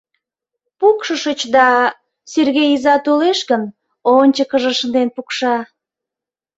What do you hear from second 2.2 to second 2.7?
Сергей